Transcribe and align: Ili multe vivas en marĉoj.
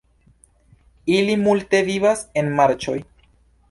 Ili 1.17 1.37
multe 1.43 1.85
vivas 1.93 2.27
en 2.43 2.53
marĉoj. 2.61 3.01